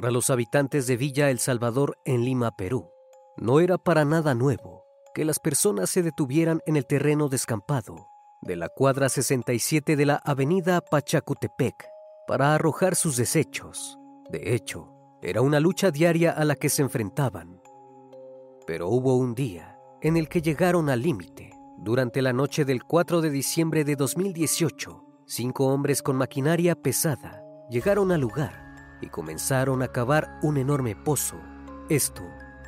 [0.00, 2.88] Para los habitantes de Villa El Salvador en Lima, Perú,
[3.36, 8.08] no era para nada nuevo que las personas se detuvieran en el terreno descampado
[8.40, 11.86] de la cuadra 67 de la avenida Pachacutepec
[12.26, 13.98] para arrojar sus desechos.
[14.30, 14.90] De hecho,
[15.20, 17.60] era una lucha diaria a la que se enfrentaban.
[18.66, 21.50] Pero hubo un día en el que llegaron al límite.
[21.76, 28.12] Durante la noche del 4 de diciembre de 2018, cinco hombres con maquinaria pesada llegaron
[28.12, 28.69] al lugar
[29.00, 31.40] y comenzaron a cavar un enorme pozo.
[31.88, 32.22] Esto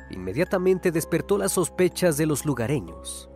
[0.09, 3.29] inmediatamente despertó las sospechas de los lugareños.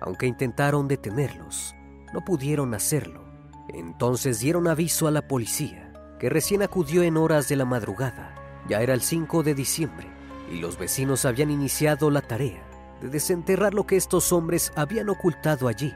[0.00, 1.74] Aunque intentaron detenerlos,
[2.12, 3.24] no pudieron hacerlo.
[3.68, 8.34] Entonces dieron aviso a la policía, que recién acudió en horas de la madrugada.
[8.68, 10.06] Ya era el 5 de diciembre
[10.50, 12.62] y los vecinos habían iniciado la tarea
[13.00, 15.94] de desenterrar lo que estos hombres habían ocultado allí.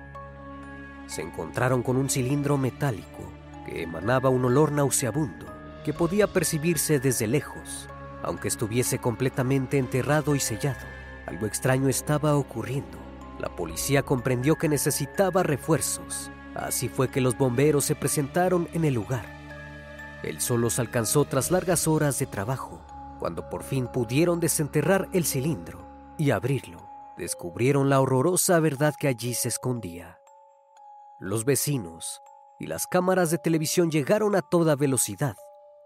[1.07, 3.33] Se encontraron con un cilindro metálico
[3.65, 7.89] que emanaba un olor nauseabundo que podía percibirse desde lejos,
[8.23, 10.87] aunque estuviese completamente enterrado y sellado.
[11.27, 12.99] Algo extraño estaba ocurriendo.
[13.39, 16.31] La policía comprendió que necesitaba refuerzos.
[16.55, 19.25] Así fue que los bomberos se presentaron en el lugar.
[20.23, 22.81] El sol los alcanzó tras largas horas de trabajo.
[23.21, 25.87] Cuando por fin pudieron desenterrar el cilindro
[26.19, 30.19] y abrirlo, descubrieron la horrorosa verdad que allí se escondía.
[31.21, 32.23] Los vecinos
[32.59, 35.37] y las cámaras de televisión llegaron a toda velocidad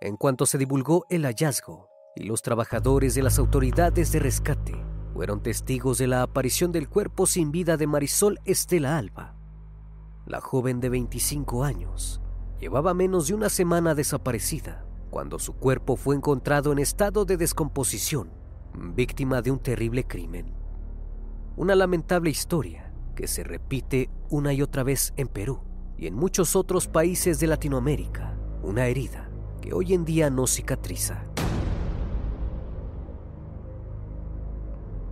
[0.03, 5.43] en cuanto se divulgó el hallazgo y los trabajadores de las autoridades de rescate fueron
[5.43, 9.37] testigos de la aparición del cuerpo sin vida de Marisol Estela Alba.
[10.27, 12.21] La joven de 25 años
[12.59, 18.33] llevaba menos de una semana desaparecida cuando su cuerpo fue encontrado en estado de descomposición,
[18.75, 20.53] víctima de un terrible crimen.
[21.55, 25.61] Una lamentable historia que se repite una y otra vez en Perú
[25.97, 28.37] y en muchos otros países de Latinoamérica.
[28.63, 29.32] Una herida
[29.63, 31.25] que hoy en día no cicatriza.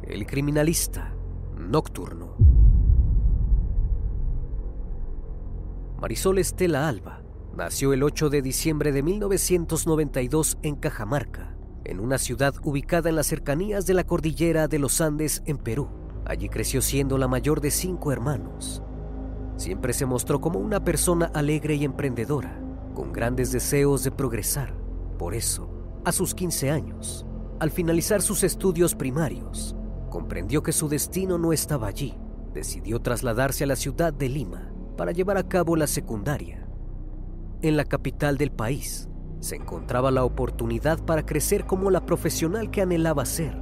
[0.03, 1.15] El criminalista
[1.57, 2.35] nocturno.
[6.01, 7.23] Marisol Estela Alba
[7.57, 11.55] nació el 8 de diciembre de 1992 en Cajamarca,
[11.85, 15.89] en una ciudad ubicada en las cercanías de la cordillera de los Andes en Perú.
[16.25, 18.83] Allí creció siendo la mayor de cinco hermanos.
[19.57, 22.61] Siempre se mostró como una persona alegre y emprendedora,
[23.13, 24.75] grandes deseos de progresar.
[25.19, 25.69] Por eso,
[26.05, 27.27] a sus 15 años,
[27.59, 29.77] al finalizar sus estudios primarios,
[30.09, 32.15] comprendió que su destino no estaba allí.
[32.55, 36.67] Decidió trasladarse a la ciudad de Lima para llevar a cabo la secundaria.
[37.63, 39.09] En la capital del país,
[39.41, 43.57] se encontraba la oportunidad para crecer como la profesional que anhelaba ser.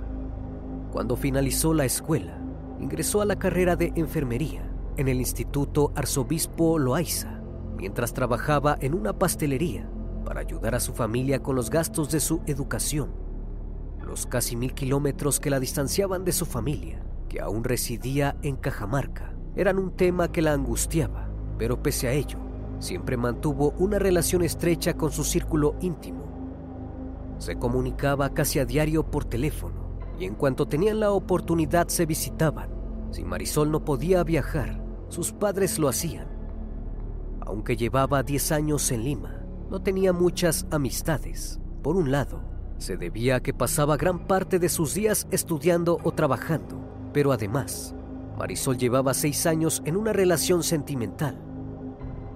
[0.93, 2.41] Cuando finalizó la escuela,
[2.81, 7.38] ingresó a la carrera de enfermería en el Instituto Arzobispo Loaiza,
[7.79, 9.89] mientras trabajaba en una pastelería
[10.25, 13.11] para ayudar a su familia con los gastos de su educación.
[14.05, 19.35] Los casi mil kilómetros que la distanciaban de su familia, que aún residía en Cajamarca,
[19.55, 22.39] eran un tema que la angustiaba, pero pese a ello,
[22.81, 26.25] siempre mantuvo una relación estrecha con su círculo íntimo.
[27.39, 32.71] Se comunicaba casi a diario por teléfono y en cuanto tenían la oportunidad se visitaban.
[33.13, 36.38] Si Marisol no podía viajar, sus padres lo hacían.
[37.49, 39.41] Aunque llevaba 10 años en Lima,
[39.71, 41.59] no tenía muchas amistades.
[41.83, 42.43] Por un lado,
[42.77, 46.79] se debía a que pasaba gran parte de sus días estudiando o trabajando,
[47.15, 47.95] pero además,
[48.37, 51.41] Marisol llevaba seis años en una relación sentimental.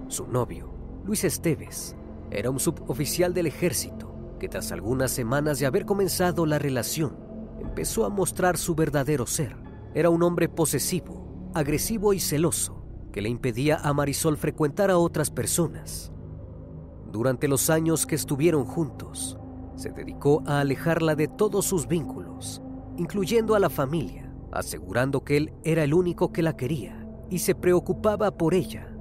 [0.07, 0.73] Su novio,
[1.05, 1.95] Luis Esteves,
[2.31, 7.15] era un suboficial del ejército que tras algunas semanas de haber comenzado la relación,
[7.59, 9.57] empezó a mostrar su verdadero ser.
[9.93, 12.82] Era un hombre posesivo, agresivo y celoso,
[13.13, 16.11] que le impedía a Marisol frecuentar a otras personas.
[17.11, 19.37] Durante los años que estuvieron juntos,
[19.75, 22.61] se dedicó a alejarla de todos sus vínculos,
[22.97, 27.53] incluyendo a la familia, asegurando que él era el único que la quería y se
[27.53, 28.91] preocupaba por ella.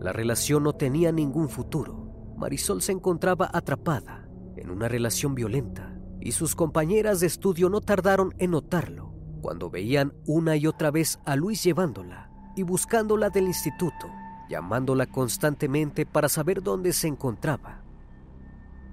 [0.00, 2.34] La relación no tenía ningún futuro.
[2.36, 8.34] Marisol se encontraba atrapada en una relación violenta y sus compañeras de estudio no tardaron
[8.38, 12.26] en notarlo cuando veían una y otra vez a Luis llevándola
[12.56, 14.10] y buscándola del instituto,
[14.48, 17.82] llamándola constantemente para saber dónde se encontraba.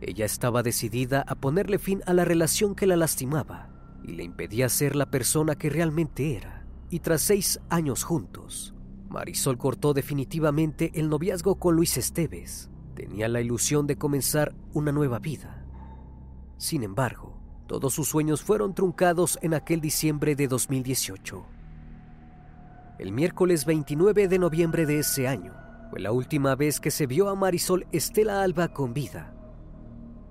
[0.01, 3.69] Ella estaba decidida a ponerle fin a la relación que la lastimaba
[4.03, 6.67] y le impedía ser la persona que realmente era.
[6.89, 8.75] Y tras seis años juntos,
[9.09, 12.69] Marisol cortó definitivamente el noviazgo con Luis Esteves.
[12.95, 15.65] Tenía la ilusión de comenzar una nueva vida.
[16.57, 21.45] Sin embargo, todos sus sueños fueron truncados en aquel diciembre de 2018.
[22.99, 25.55] El miércoles 29 de noviembre de ese año
[25.89, 29.33] fue la última vez que se vio a Marisol Estela Alba con vida.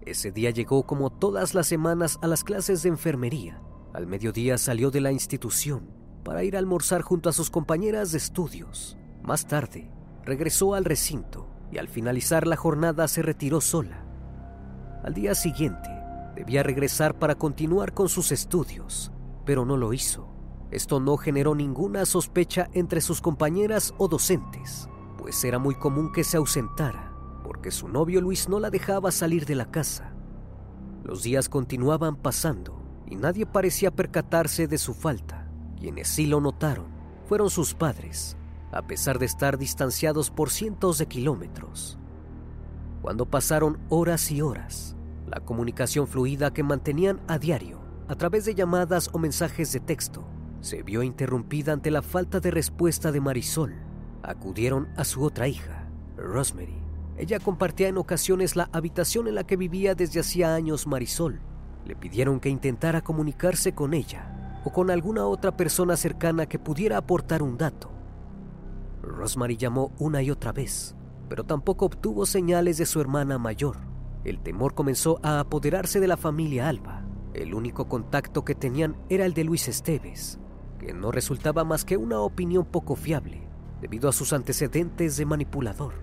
[0.06, 3.60] Ese día llegó como todas las semanas a las clases de enfermería.
[3.92, 5.90] Al mediodía salió de la institución
[6.22, 8.96] para ir a almorzar junto a sus compañeras de estudios.
[9.24, 9.90] Más tarde,
[10.24, 14.04] regresó al recinto y al finalizar la jornada se retiró sola.
[15.02, 15.90] Al día siguiente,
[16.36, 19.10] debía regresar para continuar con sus estudios,
[19.44, 20.31] pero no lo hizo.
[20.72, 24.88] Esto no generó ninguna sospecha entre sus compañeras o docentes,
[25.18, 29.46] pues era muy común que se ausentara porque su novio Luis no la dejaba salir
[29.46, 30.12] de la casa.
[31.04, 35.48] Los días continuaban pasando y nadie parecía percatarse de su falta.
[35.78, 36.86] Quienes sí lo notaron
[37.26, 38.36] fueron sus padres,
[38.70, 41.98] a pesar de estar distanciados por cientos de kilómetros.
[43.02, 44.96] Cuando pasaron horas y horas,
[45.26, 50.24] la comunicación fluida que mantenían a diario, a través de llamadas o mensajes de texto,
[50.62, 53.74] se vio interrumpida ante la falta de respuesta de Marisol.
[54.22, 55.86] Acudieron a su otra hija,
[56.16, 56.82] Rosemary,
[57.18, 61.40] ella compartía en ocasiones la habitación en la que vivía desde hacía años Marisol.
[61.84, 66.96] Le pidieron que intentara comunicarse con ella o con alguna otra persona cercana que pudiera
[66.96, 67.90] aportar un dato.
[69.02, 70.96] Rosemary llamó una y otra vez,
[71.28, 73.76] pero tampoco obtuvo señales de su hermana mayor.
[74.24, 77.04] El temor comenzó a apoderarse de la familia Alba.
[77.34, 80.38] El único contacto que tenían era el de Luis Esteves,
[80.92, 83.46] no resultaba más que una opinión poco fiable,
[83.80, 85.94] debido a sus antecedentes de manipulador.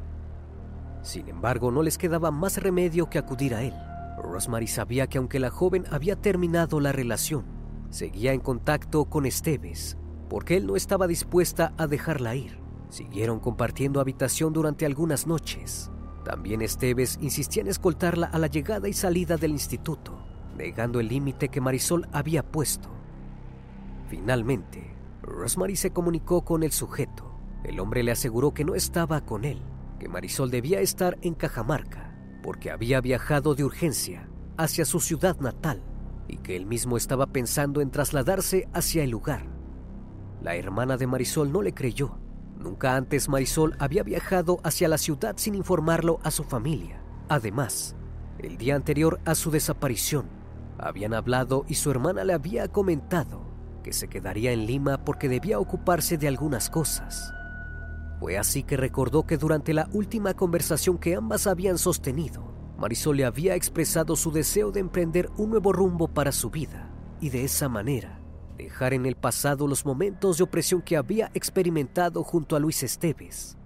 [1.02, 3.74] Sin embargo, no les quedaba más remedio que acudir a él.
[4.22, 7.46] Rosemary sabía que aunque la joven había terminado la relación,
[7.90, 9.98] seguía en contacto con Esteves,
[10.30, 12.60] porque él no estaba dispuesta a dejarla ir.
[12.90, 15.92] Siguieron compartiendo habitación durante algunas noches.
[16.26, 20.20] También Esteves insistía en escoltarla a la llegada y salida del instituto,
[20.58, 22.99] negando el límite que Marisol había puesto.
[24.10, 27.40] Finalmente, Rosemary se comunicó con el sujeto.
[27.64, 29.62] El hombre le aseguró que no estaba con él,
[30.00, 35.84] que Marisol debía estar en Cajamarca porque había viajado de urgencia hacia su ciudad natal
[36.28, 39.46] y que él mismo estaba pensando en trasladarse hacia el lugar.
[40.42, 42.18] La hermana de Marisol no le creyó.
[42.58, 47.04] Nunca antes Marisol había viajado hacia la ciudad sin informarlo a su familia.
[47.28, 47.96] Además,
[48.40, 50.28] el día anterior a su desaparición,
[50.78, 53.49] habían hablado y su hermana le había comentado
[53.82, 57.34] que se quedaría en Lima porque debía ocuparse de algunas cosas.
[58.20, 62.44] Fue así que recordó que durante la última conversación que ambas habían sostenido,
[62.78, 66.90] Marisol le había expresado su deseo de emprender un nuevo rumbo para su vida
[67.22, 68.20] y de esa manera
[68.58, 73.58] dejar en el pasado los momentos de opresión que había experimentado junto a Luis Esteves.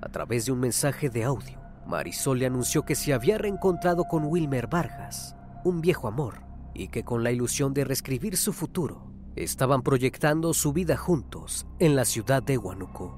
[0.00, 4.24] A través de un mensaje de audio, Marisol le anunció que se había reencontrado con
[4.24, 6.40] Wilmer Vargas, un viejo amor,
[6.72, 11.96] y que con la ilusión de reescribir su futuro, estaban proyectando su vida juntos en
[11.96, 13.16] la ciudad de Huánuco.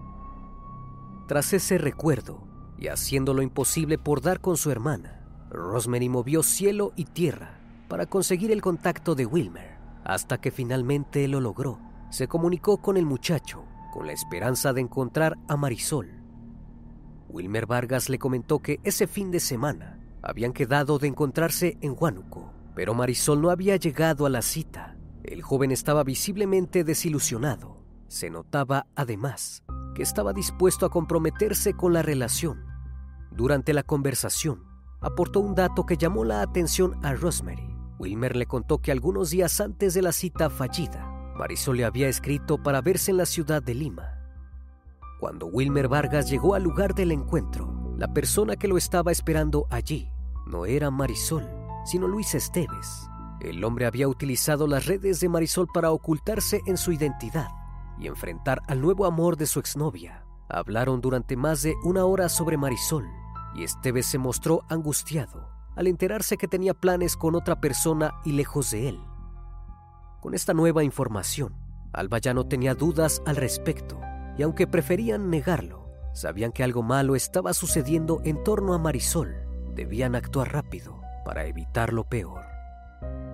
[1.28, 2.46] Tras ese recuerdo,
[2.78, 8.06] y haciendo lo imposible por dar con su hermana, Rosemary movió cielo y tierra para
[8.06, 11.78] conseguir el contacto de Wilmer, hasta que finalmente lo logró.
[12.10, 16.10] Se comunicó con el muchacho con la esperanza de encontrar a Marisol.
[17.28, 22.52] Wilmer Vargas le comentó que ese fin de semana habían quedado de encontrarse en Huánuco,
[22.74, 24.96] pero Marisol no había llegado a la cita.
[25.24, 27.76] El joven estaba visiblemente desilusionado.
[28.08, 29.62] Se notaba, además,
[29.94, 32.64] que estaba dispuesto a comprometerse con la relación.
[33.30, 34.64] Durante la conversación,
[35.00, 37.76] aportó un dato que llamó la atención a Rosemary.
[37.98, 42.60] Wilmer le contó que algunos días antes de la cita fallida, Marisol le había escrito
[42.62, 44.18] para verse en la ciudad de Lima.
[45.20, 50.10] Cuando Wilmer Vargas llegó al lugar del encuentro, la persona que lo estaba esperando allí
[50.46, 51.48] no era Marisol,
[51.84, 53.08] sino Luis Esteves.
[53.42, 57.48] El hombre había utilizado las redes de Marisol para ocultarse en su identidad
[57.98, 60.24] y enfrentar al nuevo amor de su exnovia.
[60.48, 63.04] Hablaron durante más de una hora sobre Marisol
[63.56, 68.70] y Esteves se mostró angustiado al enterarse que tenía planes con otra persona y lejos
[68.70, 69.00] de él.
[70.20, 71.56] Con esta nueva información,
[71.92, 74.00] Alba ya no tenía dudas al respecto,
[74.38, 79.34] y aunque preferían negarlo, sabían que algo malo estaba sucediendo en torno a Marisol.
[79.74, 82.51] Debían actuar rápido para evitar lo peor.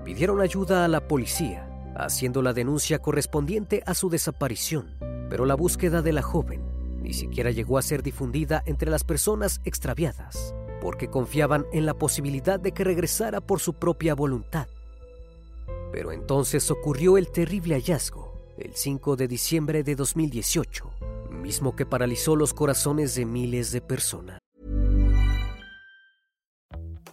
[0.08, 4.96] Pidieron ayuda a la policía, haciendo la denuncia correspondiente a su desaparición,
[5.28, 6.62] pero la búsqueda de la joven
[7.02, 12.58] ni siquiera llegó a ser difundida entre las personas extraviadas, porque confiaban en la posibilidad
[12.58, 14.66] de que regresara por su propia voluntad.
[15.92, 20.90] Pero entonces ocurrió el terrible hallazgo, el 5 de diciembre de 2018,
[21.32, 24.38] mismo que paralizó los corazones de miles de personas.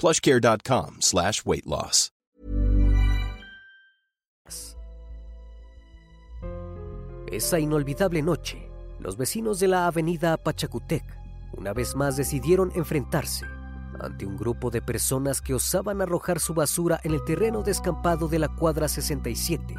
[0.00, 1.42] plushcare.com slash.
[7.30, 11.04] Esa inolvidable noche, los vecinos de la avenida Pachacutec
[11.52, 13.44] una vez más decidieron enfrentarse
[14.00, 18.38] ante un grupo de personas que osaban arrojar su basura en el terreno descampado de
[18.38, 19.74] la cuadra 67.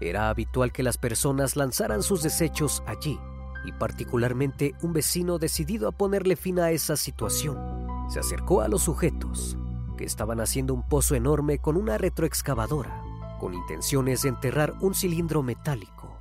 [0.00, 3.18] Era habitual que las personas lanzaran sus desechos allí,
[3.64, 7.75] y particularmente un vecino decidido a ponerle fin a esa situación.
[8.08, 9.56] Se acercó a los sujetos,
[9.96, 13.02] que estaban haciendo un pozo enorme con una retroexcavadora,
[13.40, 16.16] con intenciones de enterrar un cilindro metálico.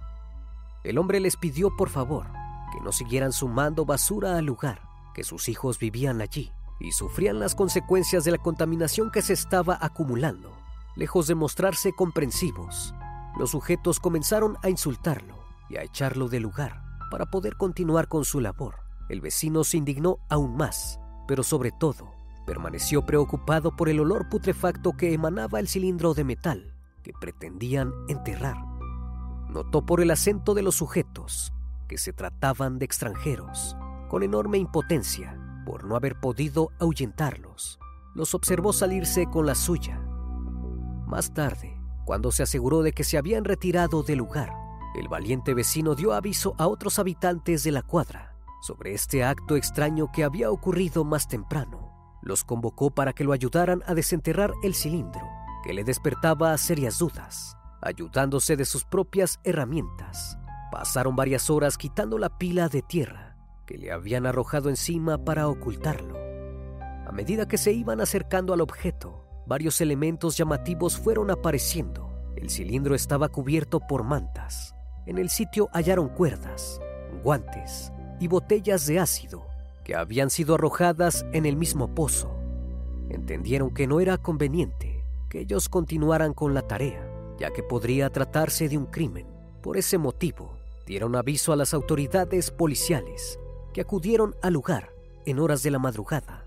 [0.83, 2.27] El hombre les pidió por favor
[2.71, 4.81] que no siguieran sumando basura al lugar,
[5.13, 9.77] que sus hijos vivían allí y sufrían las consecuencias de la contaminación que se estaba
[9.79, 10.51] acumulando.
[10.95, 12.93] Lejos de mostrarse comprensivos,
[13.37, 15.35] los sujetos comenzaron a insultarlo
[15.69, 18.75] y a echarlo del lugar para poder continuar con su labor.
[19.09, 22.13] El vecino se indignó aún más, pero sobre todo
[22.45, 28.57] permaneció preocupado por el olor putrefacto que emanaba el cilindro de metal que pretendían enterrar.
[29.49, 31.53] Notó por el acento de los sujetos
[31.87, 33.75] que se trataban de extranjeros.
[34.09, 37.79] Con enorme impotencia, por no haber podido ahuyentarlos,
[38.13, 39.99] los observó salirse con la suya.
[41.07, 44.51] Más tarde, cuando se aseguró de que se habían retirado del lugar,
[44.95, 48.34] el valiente vecino dio aviso a otros habitantes de la cuadra
[48.65, 52.17] sobre este acto extraño que había ocurrido más temprano.
[52.23, 55.21] Los convocó para que lo ayudaran a desenterrar el cilindro,
[55.63, 57.55] que le despertaba serias dudas.
[57.83, 60.39] Ayudándose de sus propias herramientas,
[60.71, 66.17] pasaron varias horas quitando la pila de tierra que le habían arrojado encima para ocultarlo.
[67.07, 72.33] A medida que se iban acercando al objeto, varios elementos llamativos fueron apareciendo.
[72.35, 74.75] El cilindro estaba cubierto por mantas.
[75.05, 76.79] En el sitio hallaron cuerdas,
[77.23, 79.45] guantes y botellas de ácido
[79.83, 82.35] que habían sido arrojadas en el mismo pozo.
[83.09, 87.07] entendieron que no era conveniente que ellos continuaran con la tarea,
[87.37, 89.27] ya que podría tratarse de un crimen.
[89.61, 90.57] Por ese motivo,
[90.87, 93.39] dieron aviso a las autoridades policiales
[93.73, 94.89] que acudieron al lugar
[95.25, 96.45] en horas de la madrugada.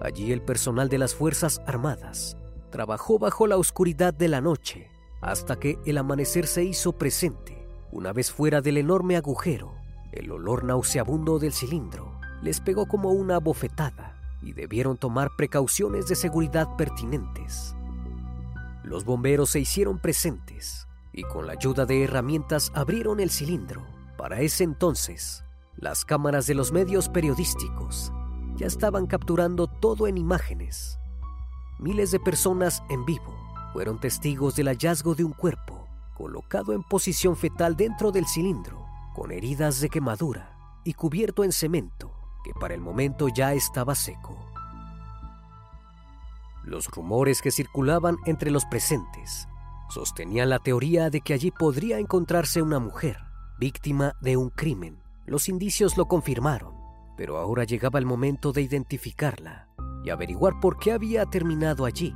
[0.00, 2.36] Allí el personal de las Fuerzas Armadas
[2.70, 4.88] trabajó bajo la oscuridad de la noche
[5.20, 7.66] hasta que el amanecer se hizo presente.
[7.92, 9.74] Una vez fuera del enorme agujero,
[10.12, 16.16] el olor nauseabundo del cilindro les pegó como una bofetada y debieron tomar precauciones de
[16.16, 17.74] seguridad pertinentes.
[18.82, 23.86] Los bomberos se hicieron presentes y con la ayuda de herramientas abrieron el cilindro.
[24.16, 25.44] Para ese entonces,
[25.76, 28.12] las cámaras de los medios periodísticos
[28.56, 30.98] ya estaban capturando todo en imágenes.
[31.78, 33.34] Miles de personas en vivo
[33.72, 39.32] fueron testigos del hallazgo de un cuerpo colocado en posición fetal dentro del cilindro, con
[39.32, 42.12] heridas de quemadura y cubierto en cemento
[42.44, 44.38] que para el momento ya estaba seco.
[46.64, 49.48] Los rumores que circulaban entre los presentes
[49.88, 53.18] sostenían la teoría de que allí podría encontrarse una mujer,
[53.58, 55.02] víctima de un crimen.
[55.26, 56.74] Los indicios lo confirmaron,
[57.16, 59.68] pero ahora llegaba el momento de identificarla
[60.04, 62.14] y averiguar por qué había terminado allí.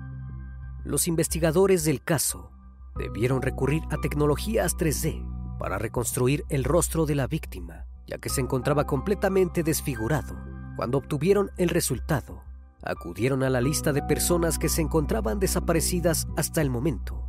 [0.85, 2.51] Los investigadores del caso
[2.97, 8.43] debieron recurrir a tecnologías 3D para reconstruir el rostro de la víctima, ya que se
[8.43, 10.37] encontraba completamente desfigurado.
[10.77, 12.43] Cuando obtuvieron el resultado,
[12.83, 17.27] acudieron a la lista de personas que se encontraban desaparecidas hasta el momento.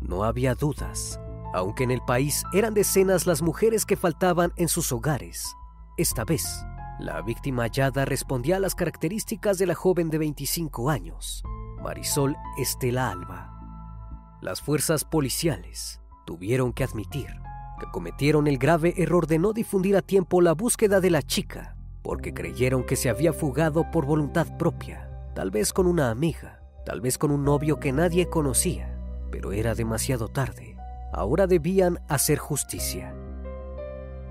[0.00, 1.20] No había dudas,
[1.54, 5.54] aunque en el país eran decenas las mujeres que faltaban en sus hogares.
[5.98, 6.66] Esta vez,
[6.98, 11.44] la víctima hallada respondía a las características de la joven de 25 años,
[11.80, 14.36] Marisol Estela Alba.
[14.42, 17.28] Las fuerzas policiales tuvieron que admitir
[17.78, 21.76] que cometieron el grave error de no difundir a tiempo la búsqueda de la chica,
[22.02, 27.00] porque creyeron que se había fugado por voluntad propia, tal vez con una amiga, tal
[27.00, 28.98] vez con un novio que nadie conocía,
[29.30, 30.76] pero era demasiado tarde.
[31.12, 33.14] Ahora debían hacer justicia.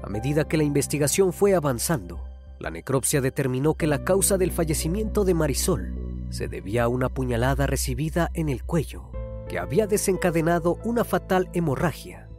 [0.03, 2.23] A medida que la investigación fue avanzando,
[2.59, 5.95] la necropsia determinó que la causa del fallecimiento de Marisol
[6.29, 9.11] se debía a una puñalada recibida en el cuello,
[9.47, 12.29] que había desencadenado una fatal hemorragia.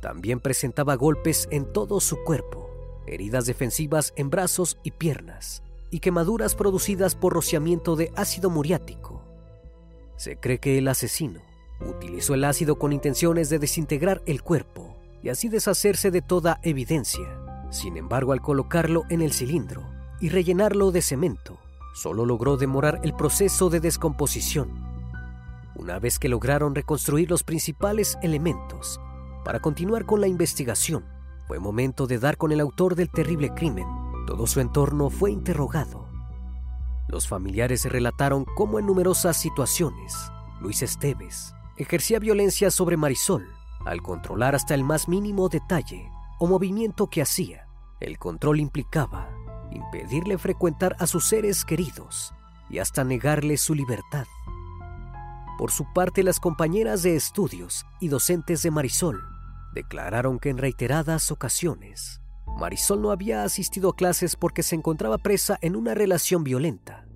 [0.00, 2.70] También presentaba golpes en todo su cuerpo,
[3.06, 9.22] heridas defensivas en brazos y piernas, y quemaduras producidas por rociamiento de ácido muriático.
[10.16, 11.40] Se cree que el asesino
[11.80, 17.38] utilizó el ácido con intenciones de desintegrar el cuerpo y así deshacerse de toda evidencia.
[17.70, 19.82] Sin embargo, al colocarlo en el cilindro
[20.20, 21.58] y rellenarlo de cemento,
[21.94, 24.91] solo logró demorar el proceso de descomposición.
[25.74, 29.00] Una vez que lograron reconstruir los principales elementos
[29.44, 31.04] para continuar con la investigación,
[31.48, 33.86] fue momento de dar con el autor del terrible crimen.
[34.26, 36.08] Todo su entorno fue interrogado.
[37.08, 40.14] Los familiares relataron cómo en numerosas situaciones
[40.60, 43.46] Luis Esteves ejercía violencia sobre Marisol
[43.84, 46.08] al controlar hasta el más mínimo detalle
[46.38, 47.66] o movimiento que hacía.
[48.00, 49.28] El control implicaba
[49.72, 52.32] impedirle frecuentar a sus seres queridos
[52.70, 54.26] y hasta negarle su libertad.
[55.62, 59.22] Por su parte, las compañeras de estudios y docentes de Marisol
[59.72, 62.20] declararon que en reiteradas ocasiones
[62.58, 67.06] Marisol no había asistido a clases porque se encontraba presa en una relación violenta.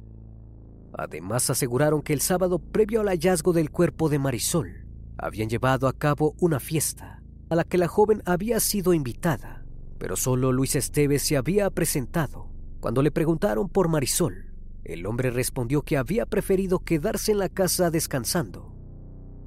[0.96, 4.86] Además aseguraron que el sábado previo al hallazgo del cuerpo de Marisol
[5.18, 9.66] habían llevado a cabo una fiesta a la que la joven había sido invitada,
[9.98, 12.48] pero solo Luis Esteves se había presentado.
[12.78, 14.45] Cuando le preguntaron por Marisol,
[14.86, 18.72] el hombre respondió que había preferido quedarse en la casa descansando.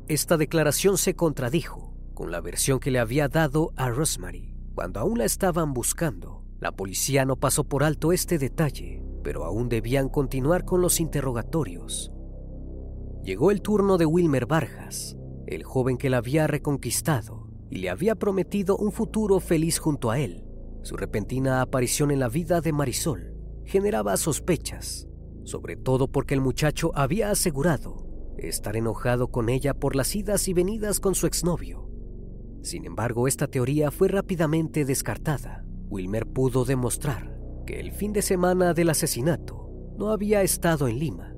[0.07, 5.17] Esta declaración se contradijo con la versión que le había dado a Rosemary cuando aún
[5.17, 6.43] la estaban buscando.
[6.59, 12.11] La policía no pasó por alto este detalle, pero aún debían continuar con los interrogatorios.
[13.23, 18.15] Llegó el turno de Wilmer Vargas, el joven que la había reconquistado y le había
[18.15, 20.45] prometido un futuro feliz junto a él.
[20.81, 25.08] Su repentina aparición en la vida de Marisol generaba sospechas,
[25.49, 28.05] sobre todo porque el muchacho había asegurado
[28.37, 31.89] estar enojado con ella por las idas y venidas con su exnovio.
[32.61, 35.65] Sin embargo, esta teoría fue rápidamente descartada.
[35.89, 41.35] Wilmer pudo demostrar que el fin de semana del asesinato no había estado en Lima.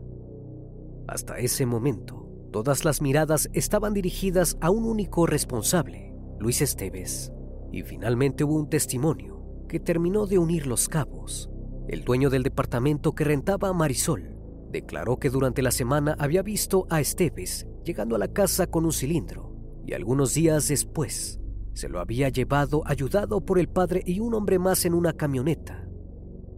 [1.07, 7.31] Hasta ese momento, todas las miradas estaban dirigidas a un único responsable, Luis Esteves.
[7.71, 11.49] Y finalmente hubo un testimonio que terminó de unir los cabos.
[11.87, 14.37] El dueño del departamento que rentaba a Marisol
[14.71, 18.93] declaró que durante la semana había visto a Esteves llegando a la casa con un
[18.93, 19.51] cilindro
[19.85, 21.39] y algunos días después
[21.73, 25.87] se lo había llevado ayudado por el padre y un hombre más en una camioneta.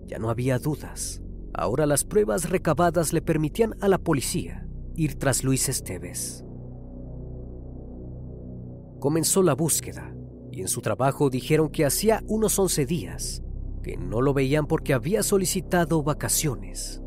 [0.05, 1.21] Ya no había dudas.
[1.53, 6.43] Ahora las pruebas recabadas le permitían a la policía ir tras Luis Esteves.
[8.99, 10.15] Comenzó la búsqueda
[10.51, 13.43] y en su trabajo dijeron que hacía unos 11 días
[13.83, 17.03] que no lo veían porque había solicitado vacaciones.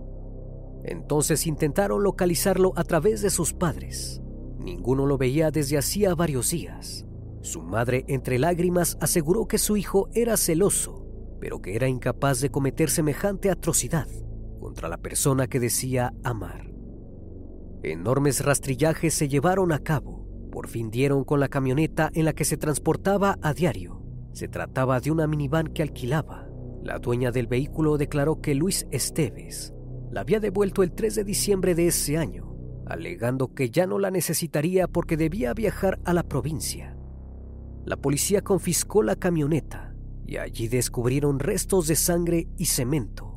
[0.84, 4.22] Entonces intentaron localizarlo a través de sus padres.
[4.58, 7.06] Ninguno lo veía desde hacía varios días.
[7.40, 11.06] Su madre, entre lágrimas, aseguró que su hijo era celoso,
[11.40, 14.08] pero que era incapaz de cometer semejante atrocidad
[14.60, 16.72] contra la persona que decía amar.
[17.82, 20.26] Enormes rastrillajes se llevaron a cabo.
[20.50, 24.02] Por fin dieron con la camioneta en la que se transportaba a diario.
[24.32, 26.45] Se trataba de una minivan que alquilaba.
[26.86, 29.74] La dueña del vehículo declaró que Luis Esteves
[30.10, 32.54] la había devuelto el 3 de diciembre de ese año,
[32.86, 36.96] alegando que ya no la necesitaría porque debía viajar a la provincia.
[37.84, 39.94] La policía confiscó la camioneta
[40.24, 43.36] y allí descubrieron restos de sangre y cemento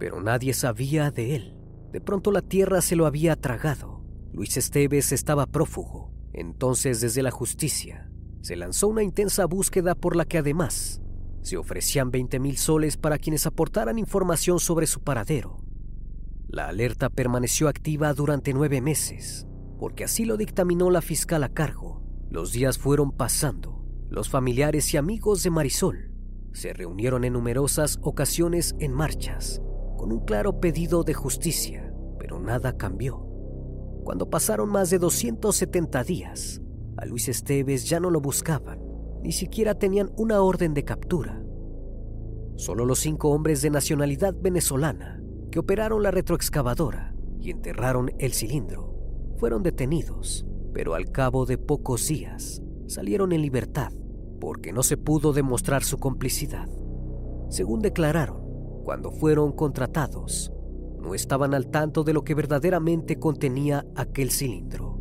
[0.00, 1.54] pero nadie sabía de él.
[1.92, 4.02] De pronto la tierra se lo había tragado.
[4.32, 6.10] Luis Esteves estaba prófugo.
[6.32, 11.02] Entonces, desde la justicia, se lanzó una intensa búsqueda por la que además
[11.42, 15.60] se ofrecían 20 mil soles para quienes aportaran información sobre su paradero.
[16.48, 19.46] La alerta permaneció activa durante nueve meses,
[19.78, 22.02] porque así lo dictaminó la fiscal a cargo.
[22.28, 23.84] Los días fueron pasando.
[24.08, 26.10] Los familiares y amigos de Marisol
[26.52, 29.62] se reunieron en numerosas ocasiones en marchas
[29.96, 33.18] con un claro pedido de justicia, pero nada cambió.
[34.02, 36.60] Cuando pasaron más de 270 días,
[36.96, 38.80] a Luis Esteves ya no lo buscaban,
[39.22, 41.42] ni siquiera tenían una orden de captura.
[42.56, 48.94] Solo los cinco hombres de nacionalidad venezolana que operaron la retroexcavadora y enterraron el cilindro
[49.38, 53.92] fueron detenidos, pero al cabo de pocos días salieron en libertad
[54.40, 56.68] porque no se pudo demostrar su complicidad.
[57.48, 58.40] Según declararon,
[58.84, 60.52] cuando fueron contratados,
[61.00, 64.98] no estaban al tanto de lo que verdaderamente contenía aquel cilindro.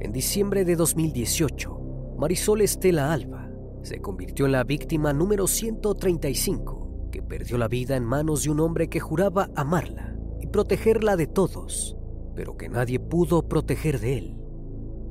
[0.00, 1.73] En diciembre de 2018,
[2.16, 3.50] Marisol Estela Alba
[3.82, 8.60] se convirtió en la víctima número 135 que perdió la vida en manos de un
[8.60, 11.96] hombre que juraba amarla y protegerla de todos,
[12.34, 14.36] pero que nadie pudo proteger de él.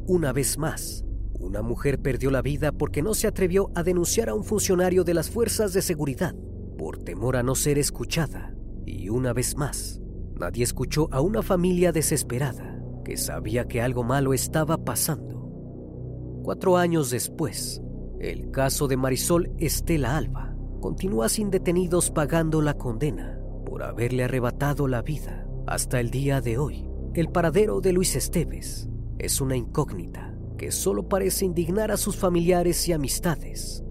[0.08, 4.34] Una vez más, una mujer perdió la vida porque no se atrevió a denunciar a
[4.34, 6.36] un funcionario de las fuerzas de seguridad
[6.78, 8.56] por temor a no ser escuchada.
[8.86, 10.02] Y una vez más,
[10.36, 15.33] nadie escuchó a una familia desesperada que sabía que algo malo estaba pasando.
[16.44, 17.82] Cuatro años después,
[18.20, 24.90] el caso de Marisol Estela Alba continúa sin detenidos pagando la condena por haberle arrebatado
[24.90, 25.48] la vida.
[25.68, 31.08] Hasta el día de hoy, el paradero de Luis Esteves es una incógnita que solo
[31.08, 33.82] parece indignar a sus familiares y amistades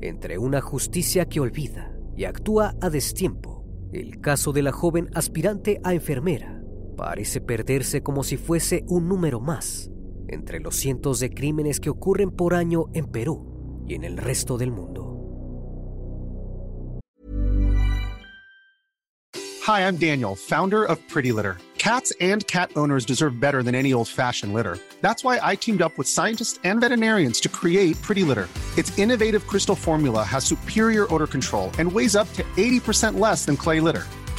[0.00, 3.66] entre una justicia que olvida y actúa a destiempo.
[3.92, 6.64] El caso de la joven aspirante a enfermera
[6.96, 9.90] parece perderse como si fuese un número más
[10.30, 14.56] entre los cientos de crímenes que ocurren por año en Perú y en el resto
[14.56, 15.06] del mundo.
[19.66, 21.58] Hi, I'm Daniel, founder of Pretty Litter.
[21.78, 24.78] Cats and cat owners deserve better than any old-fashioned litter.
[25.00, 28.48] That's why I teamed up with scientists and veterinarians to create Pretty Litter.
[28.76, 33.56] Its innovative crystal formula has superior odor control and weighs up to 80% less than
[33.56, 34.06] clay litter.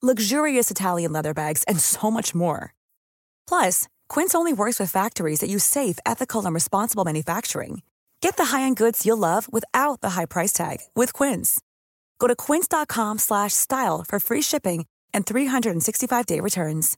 [0.00, 2.74] luxurious Italian leather bags, and so much more.
[3.48, 7.82] Plus, Quince only works with factories that use safe, ethical, and responsible manufacturing.
[8.20, 11.60] Get the high-end goods you'll love without the high price tag with Quince.
[12.20, 16.96] Go to quince.com/style for free shipping and 365-day returns.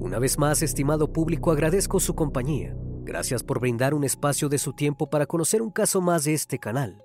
[0.00, 2.74] Una vez más, estimado público, agradezco su compañía.
[3.04, 6.58] Gracias por brindar un espacio de su tiempo para conocer un caso más de este
[6.58, 7.04] canal.